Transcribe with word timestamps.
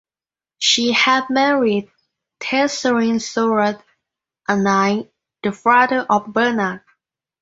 She 0.57 0.93
had 0.93 1.29
married 1.29 1.91
Tescelin 2.39 3.19
Sorus, 3.19 3.79
a 4.47 4.57
knight, 4.57 5.13
the 5.43 5.51
father 5.51 6.07
of 6.09 6.25
Bernard. 6.33 6.81